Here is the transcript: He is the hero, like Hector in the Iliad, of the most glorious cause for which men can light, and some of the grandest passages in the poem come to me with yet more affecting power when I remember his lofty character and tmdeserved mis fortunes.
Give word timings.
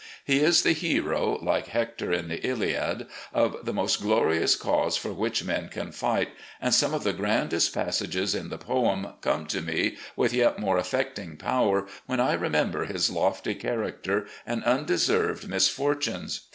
He 0.25 0.39
is 0.39 0.63
the 0.63 0.71
hero, 0.71 1.37
like 1.43 1.67
Hector 1.67 2.11
in 2.11 2.27
the 2.27 2.43
Iliad, 2.43 3.05
of 3.31 3.57
the 3.63 3.71
most 3.71 4.01
glorious 4.01 4.55
cause 4.55 4.97
for 4.97 5.13
which 5.13 5.43
men 5.43 5.69
can 5.69 5.93
light, 6.01 6.29
and 6.59 6.73
some 6.73 6.95
of 6.95 7.03
the 7.03 7.13
grandest 7.13 7.71
passages 7.71 8.33
in 8.33 8.49
the 8.49 8.57
poem 8.57 9.09
come 9.21 9.45
to 9.45 9.61
me 9.61 9.97
with 10.15 10.33
yet 10.33 10.57
more 10.57 10.79
affecting 10.79 11.37
power 11.37 11.85
when 12.07 12.19
I 12.19 12.33
remember 12.33 12.85
his 12.85 13.11
lofty 13.11 13.53
character 13.53 14.25
and 14.43 14.63
tmdeserved 14.63 15.47
mis 15.47 15.69
fortunes. 15.69 16.47